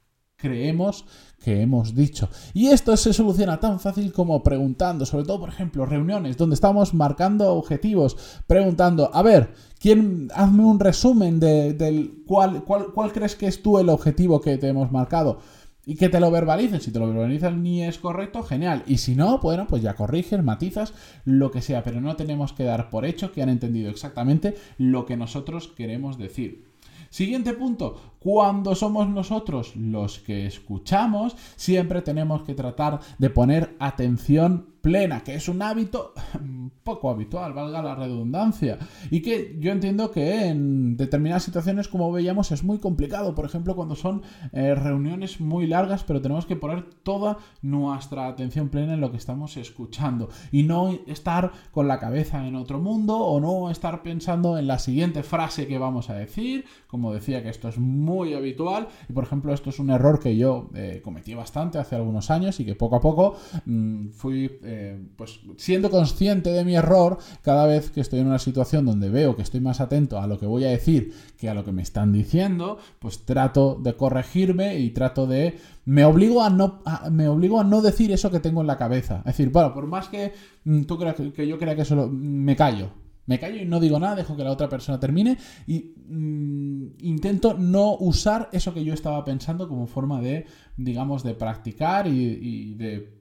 creemos 0.46 1.06
que 1.44 1.62
hemos 1.62 1.96
dicho. 1.96 2.30
Y 2.54 2.68
esto 2.68 2.96
se 2.98 3.14
soluciona 3.14 3.60
tan 3.60 3.80
fácil 3.80 4.12
como 4.14 4.44
preguntando, 4.44 5.06
sobre 5.06 5.26
todo, 5.26 5.40
por 5.40 5.50
ejemplo, 5.50 5.86
reuniones 5.86 6.38
donde 6.38 6.54
estamos 6.54 6.94
marcando 6.94 7.54
objetivos, 7.54 8.16
preguntando, 8.46 9.10
a 9.14 9.24
ver, 9.24 9.54
¿quién, 9.80 10.30
hazme 10.36 10.64
un 10.64 10.80
resumen 10.80 11.40
de, 11.40 11.74
del 11.74 12.24
cuál, 12.28 12.64
cuál, 12.64 12.92
cuál 12.94 13.12
crees 13.12 13.36
que 13.36 13.48
es 13.48 13.62
tú 13.62 13.80
el 13.80 13.90
objetivo 13.90 14.40
que 14.40 14.58
te 14.58 14.68
hemos 14.68 14.92
marcado. 14.92 15.40
Y 15.88 15.96
que 15.96 16.10
te 16.10 16.20
lo 16.20 16.32
verbalicen. 16.32 16.82
Si 16.82 16.92
te 16.92 16.98
lo 16.98 17.08
verbalizan 17.08 17.62
ni 17.62 17.84
es 17.84 18.00
correcto, 18.00 18.42
genial. 18.42 18.82
Y 18.88 18.98
si 18.98 19.14
no, 19.14 19.38
bueno, 19.38 19.68
pues 19.68 19.84
ya 19.84 19.94
corriges, 19.94 20.44
matizas, 20.44 20.94
lo 21.26 21.52
que 21.52 21.62
sea. 21.62 21.84
Pero 21.84 22.02
no 22.02 22.16
tenemos 22.16 22.54
que 22.54 22.64
dar 22.64 22.90
por 22.90 23.06
hecho 23.06 23.32
que 23.32 23.44
han 23.44 23.50
entendido 23.50 23.92
exactamente 23.92 24.56
lo 24.80 25.06
que 25.06 25.16
nosotros 25.16 25.68
queremos 25.68 26.18
decir. 26.18 26.66
Siguiente 27.12 27.54
punto, 27.54 28.15
cuando 28.26 28.74
somos 28.74 29.08
nosotros 29.08 29.76
los 29.76 30.18
que 30.18 30.48
escuchamos, 30.48 31.36
siempre 31.56 32.02
tenemos 32.02 32.42
que 32.42 32.56
tratar 32.56 33.00
de 33.20 33.30
poner 33.30 33.76
atención 33.78 34.74
plena, 34.86 35.24
que 35.24 35.34
es 35.34 35.50
un 35.50 35.64
hábito 35.64 36.14
poco 36.84 37.10
habitual, 37.10 37.54
valga 37.54 37.82
la 37.82 37.96
redundancia, 37.96 38.78
y 39.10 39.24
que 39.24 39.58
yo 39.60 39.72
entiendo 39.72 40.12
que 40.12 40.46
en 40.46 40.96
determinadas 40.96 41.42
situaciones, 41.42 41.88
como 41.88 42.12
veíamos, 42.12 42.52
es 42.52 42.64
muy 42.64 42.78
complicado, 42.78 43.34
por 43.34 43.46
ejemplo, 43.46 43.76
cuando 43.76 43.96
son 43.96 44.22
eh, 44.54 44.76
reuniones 44.76 45.42
muy 45.42 45.66
largas, 45.66 46.04
pero 46.04 46.22
tenemos 46.22 46.46
que 46.46 46.56
poner 46.56 46.84
toda 47.02 47.40
nuestra 47.64 48.28
atención 48.28 48.70
plena 48.70 48.94
en 48.94 49.02
lo 49.02 49.10
que 49.10 49.18
estamos 49.18 49.58
escuchando. 49.58 50.30
Y 50.52 50.62
no 50.62 50.96
estar 51.08 51.52
con 51.72 51.88
la 51.88 52.00
cabeza 52.00 52.48
en 52.48 52.56
otro 52.56 52.80
mundo 52.80 53.18
o 53.18 53.40
no 53.40 53.72
estar 53.72 54.04
pensando 54.04 54.56
en 54.60 54.68
la 54.68 54.78
siguiente 54.78 55.24
frase 55.24 55.66
que 55.66 55.80
vamos 55.80 56.12
a 56.12 56.14
decir, 56.14 56.66
como 56.86 57.12
decía 57.12 57.42
que 57.42 57.50
esto 57.50 57.70
es 57.70 57.80
muy 57.80 58.15
habitual, 58.24 58.88
y 59.10 59.14
por 59.14 59.24
ejemplo, 59.24 59.54
esto 59.54 59.70
es 59.70 59.80
un 59.80 59.90
error 59.90 60.20
que 60.20 60.36
yo 60.36 60.70
eh, 60.74 61.02
cometí 61.04 61.34
bastante 61.34 61.78
hace 61.78 61.96
algunos 61.96 62.32
años 62.32 62.60
y 62.60 62.66
que 62.66 62.76
poco 62.76 62.96
a 62.96 63.02
poco 63.02 63.36
mm, 63.66 64.10
fui... 64.10 64.60
Eh, 64.64 65.00
pues 65.16 65.40
siendo 65.58 65.90
consciente 65.90 66.52
de 66.52 66.66
mi 66.66 66.76
error, 66.76 67.18
cada 67.42 67.66
vez 67.66 67.90
que 67.92 68.02
estoy 68.02 68.20
en 68.20 68.28
una 68.28 68.40
situación 68.40 68.86
donde 68.86 69.10
veo 69.10 69.36
que 69.36 69.42
estoy 69.42 69.62
más 69.62 69.82
atento 69.82 70.20
a 70.20 70.28
lo 70.28 70.40
que 70.40 70.46
voy 70.46 70.64
a 70.66 70.70
decir 70.70 71.14
que 71.38 71.50
a 71.50 71.54
lo 71.54 71.64
que 71.64 71.72
me 71.72 71.82
están 71.82 72.12
diciendo, 72.12 72.78
pues 73.00 73.26
trato 73.26 73.80
de 73.82 73.96
corregirme 73.96 74.80
y 74.80 74.92
trato 74.92 75.28
de... 75.28 75.58
Me 75.86 76.04
obligo 76.04 76.42
a 76.42 76.50
no, 76.50 76.82
me 77.12 77.28
obligo 77.28 77.60
a 77.60 77.64
no 77.64 77.82
decir 77.82 78.12
eso 78.12 78.32
que 78.32 78.40
tengo 78.40 78.62
en 78.62 78.68
la 78.68 78.78
cabeza. 78.78 79.18
Es 79.20 79.38
decir, 79.38 79.50
bueno, 79.50 79.74
por 79.74 79.88
más 79.88 80.08
que 80.10 80.34
mm, 80.64 80.84
tú 80.84 80.98
creas 80.98 81.16
que 81.16 81.48
yo 81.48 81.58
crea 81.58 81.76
que 81.76 81.86
solo 81.86 82.08
me 82.08 82.56
callo, 82.56 82.90
me 83.26 83.40
callo 83.40 83.62
y 83.62 83.66
no 83.66 83.80
digo 83.80 84.00
nada, 84.00 84.16
dejo 84.16 84.36
que 84.36 84.44
la 84.44 84.52
otra 84.52 84.70
persona 84.70 85.00
termine 85.00 85.38
y 85.68 85.94
mm, 86.08 86.98
intento 87.00 87.56
no 87.56 87.96
usar 87.98 88.50
eso 88.52 88.74
que 88.74 88.84
yo 88.84 88.94
estaba 88.94 89.24
pensando 89.26 89.68
como 89.68 89.88
forma 89.88 90.22
de, 90.22 90.46
digamos, 90.78 91.24
de 91.24 91.34
practicar 91.34 92.08
y 92.08 92.76
de 92.76 93.16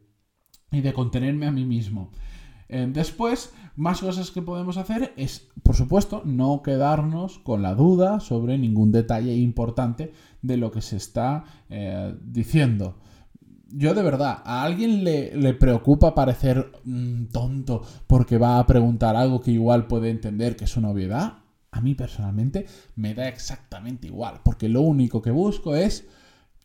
y 0.74 0.80
de 0.80 0.92
contenerme 0.92 1.46
a 1.46 1.52
mí 1.52 1.64
mismo. 1.64 2.10
Eh, 2.68 2.88
después, 2.90 3.52
más 3.76 4.00
cosas 4.00 4.30
que 4.30 4.42
podemos 4.42 4.76
hacer 4.76 5.12
es, 5.16 5.48
por 5.62 5.76
supuesto, 5.76 6.22
no 6.24 6.62
quedarnos 6.62 7.38
con 7.38 7.62
la 7.62 7.74
duda 7.74 8.20
sobre 8.20 8.58
ningún 8.58 8.92
detalle 8.92 9.34
importante 9.34 10.12
de 10.42 10.56
lo 10.56 10.70
que 10.70 10.80
se 10.80 10.96
está 10.96 11.44
eh, 11.70 12.14
diciendo. 12.22 12.98
Yo 13.76 13.92
de 13.92 14.02
verdad, 14.02 14.40
¿a 14.44 14.62
alguien 14.62 15.02
le, 15.02 15.54
preocupa 15.54 16.14
parecer 16.14 16.70
mm, 16.84 17.24
tonto 17.26 17.82
porque 18.06 18.38
va 18.38 18.60
a 18.60 18.66
preguntar 18.66 19.16
algo 19.16 19.40
que 19.40 19.50
igual 19.50 19.88
puede 19.88 20.10
entender 20.10 20.54
que 20.54 20.64
es 20.64 20.76
una 20.76 20.90
obviedad? 20.90 21.38
A 21.72 21.80
mí 21.80 21.96
personalmente 21.96 22.66
me 22.94 23.14
da 23.14 23.26
exactamente 23.26 24.06
igual, 24.06 24.40
porque 24.44 24.68
lo 24.68 24.82
único 24.82 25.20
que 25.20 25.32
busco 25.32 25.74
es 25.74 26.06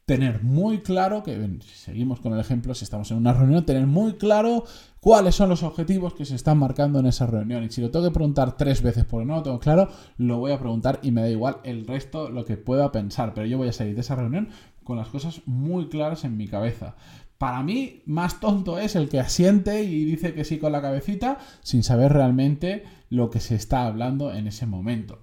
tener 0.05 0.43
muy 0.43 0.81
claro, 0.81 1.23
que 1.23 1.35
si 1.61 1.75
seguimos 1.75 2.19
con 2.19 2.33
el 2.33 2.39
ejemplo, 2.39 2.75
si 2.75 2.83
estamos 2.83 3.09
en 3.09 3.17
una 3.17 3.33
reunión, 3.33 3.65
tener 3.65 3.87
muy 3.87 4.13
claro 4.13 4.63
cuáles 4.99 5.33
son 5.33 5.49
los 5.49 5.63
objetivos 5.63 6.13
que 6.13 6.25
se 6.25 6.35
están 6.35 6.59
marcando 6.59 6.99
en 6.99 7.07
esa 7.07 7.25
reunión. 7.25 7.63
Y 7.63 7.69
si 7.69 7.81
lo 7.81 7.89
tengo 7.89 8.05
que 8.05 8.13
preguntar 8.13 8.55
tres 8.55 8.83
veces 8.83 9.05
porque 9.05 9.25
no 9.25 9.35
lo 9.35 9.43
tengo 9.43 9.59
claro, 9.59 9.89
lo 10.17 10.37
voy 10.37 10.51
a 10.51 10.59
preguntar 10.59 10.99
y 11.01 11.11
me 11.11 11.21
da 11.21 11.29
igual 11.29 11.57
el 11.63 11.87
resto, 11.87 12.29
lo 12.29 12.45
que 12.45 12.57
pueda 12.57 12.91
pensar. 12.91 13.33
Pero 13.33 13.47
yo 13.47 13.57
voy 13.57 13.67
a 13.67 13.73
salir 13.73 13.95
de 13.95 14.01
esa 14.01 14.15
reunión 14.15 14.49
con 14.89 14.97
las 14.97 15.09
cosas 15.09 15.43
muy 15.45 15.87
claras 15.87 16.23
en 16.23 16.35
mi 16.35 16.47
cabeza. 16.47 16.95
Para 17.37 17.61
mí, 17.61 18.01
más 18.07 18.39
tonto 18.39 18.79
es 18.79 18.95
el 18.95 19.07
que 19.07 19.19
asiente 19.19 19.83
y 19.83 20.03
dice 20.03 20.33
que 20.33 20.43
sí 20.43 20.57
con 20.57 20.71
la 20.71 20.81
cabecita 20.81 21.37
sin 21.61 21.83
saber 21.83 22.11
realmente 22.11 22.85
lo 23.11 23.29
que 23.29 23.39
se 23.39 23.53
está 23.53 23.85
hablando 23.85 24.33
en 24.33 24.47
ese 24.47 24.65
momento. 24.65 25.19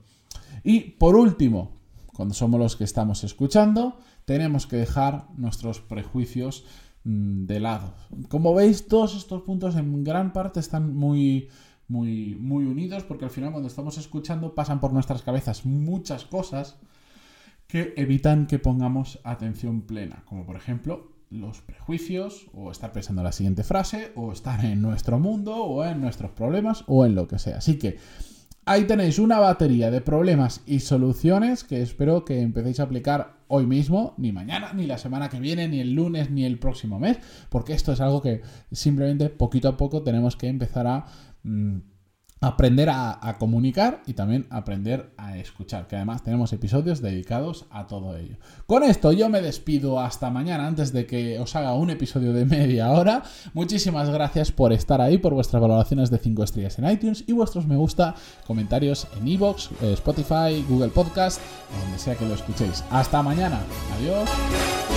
Y 0.63 0.83
por 0.83 1.17
último, 1.17 1.81
cuando 2.15 2.33
somos 2.33 2.61
los 2.61 2.77
que 2.77 2.85
estamos 2.85 3.25
escuchando, 3.25 3.99
tenemos 4.25 4.69
que 4.69 4.77
dejar 4.77 5.27
nuestros 5.37 5.81
prejuicios 5.81 6.65
mm, 7.03 7.47
de 7.47 7.59
lado. 7.59 7.95
Como 8.29 8.55
veis, 8.55 8.87
todos 8.87 9.17
estos 9.17 9.43
puntos 9.43 9.75
en 9.75 10.05
gran 10.05 10.33
parte 10.33 10.61
están 10.61 10.95
muy, 10.95 11.49
muy, 11.89 12.37
muy 12.37 12.67
unidos 12.67 13.03
porque 13.03 13.25
al 13.25 13.33
final 13.33 13.51
cuando 13.51 13.67
estamos 13.67 13.99
escuchando 13.99 14.55
pasan 14.55 14.79
por 14.79 14.93
nuestras 14.93 15.23
cabezas 15.23 15.67
muchas 15.67 16.25
cosas 16.25 16.79
que 17.67 17.95
evitan 17.97 18.47
que 18.47 18.59
pongamos 18.59 19.21
atención 19.25 19.83
plena, 19.83 20.23
como 20.27 20.45
por 20.45 20.57
ejemplo 20.57 21.13
los 21.31 21.61
prejuicios, 21.61 22.47
o 22.55 22.71
estar 22.71 22.93
pensando 22.93 23.23
en 23.23 23.27
la 23.27 23.33
siguiente 23.33 23.65
frase, 23.65 24.13
o 24.15 24.33
estar 24.33 24.65
en 24.65 24.81
nuestro 24.81 25.19
mundo, 25.19 25.57
o 25.57 25.85
en 25.85 26.01
nuestros 26.01 26.31
problemas, 26.31 26.85
o 26.87 27.05
en 27.05 27.15
lo 27.15 27.27
que 27.27 27.39
sea. 27.39 27.59
Así 27.59 27.79
que 27.79 27.99
ahí 28.65 28.85
tenéis 28.85 29.19
una 29.19 29.39
batería 29.39 29.91
de 29.91 30.01
problemas 30.01 30.63
y 30.67 30.81
soluciones 30.81 31.65
que 31.65 31.83
espero 31.83 32.25
que 32.25 32.41
empecéis 32.41 32.81
a 32.81 32.85
aplicar 32.85 33.39
hoy 33.49 33.67
mismo, 33.67 34.15
ni 34.19 34.33
mañana, 34.33 34.73
ni 34.73 34.87
la 34.87 34.99
semana 34.99 35.29
que 35.29 35.41
viene, 35.41 35.69
ni 35.69 35.81
el 35.81 35.95
lunes, 35.95 36.31
ni 36.31 36.45
el 36.45 36.59
próximo 36.59 36.99
mes, 36.99 37.19
porque 37.49 37.73
esto 37.73 37.93
es 37.93 38.01
algo 38.01 38.23
que 38.23 38.43
simplemente 38.71 39.29
poquito 39.29 39.69
a 39.69 39.77
poco 39.77 40.03
tenemos 40.03 40.37
que 40.37 40.49
empezar 40.49 40.87
a... 40.87 41.07
Mm, 41.43 41.79
aprender 42.41 42.91
a, 42.91 43.37
comunicar 43.39 44.03
y 44.07 44.13
también 44.13 44.47
aprender 44.51 45.11
a 45.17 45.39
escuchar, 45.39 45.87
que 45.87 45.97
además 45.97 46.23
tenemos 46.23 46.53
episodios 46.53 47.01
dedicados 47.01 47.67
a 47.71 47.87
todo 47.87 48.17
ello. 48.17 48.37
Con 48.67 48.83
esto 48.83 49.13
yo 49.13 49.29
me 49.29 49.41
despido 49.41 50.01
hasta 50.01 50.31
mañana 50.31 50.67
antes 50.67 50.93
de 50.93 51.07
que 51.07 51.39
os 51.39 51.57
haga 51.57 51.75
un 51.75 51.91
episodio 51.91 52.33
de 52.33 52.45
media 52.45 52.91
hora. 52.91 53.23
Muchísimas 53.55 54.11
gracias 54.11 54.53
por 54.53 54.73
estar 54.73 55.01
ahí, 55.01 55.19
por 55.19 55.35
vuestras 55.35 55.61
valoraciones 55.61 56.11
de 56.11 56.19
5 56.19 56.45
estrellas 56.45 56.79
en 56.79 56.91
iTunes 56.91 57.25
y 57.27 57.33
vuestros 57.33 57.67
me 57.67 57.77
gusta, 57.77 58.15
comentarios 58.47 59.07
en 59.19 59.29
iVoox, 59.29 59.71
eh, 59.83 59.93
Spotify, 59.95 60.65
Google 60.69 60.89
Podcast, 60.89 61.41
donde 61.83 61.99
sea 61.99 62.15
que 62.15 62.27
lo 62.27 62.35
escuchéis. 62.35 62.85
Hasta 62.91 63.23
mañana. 63.23 63.61
Adiós. 63.99 64.96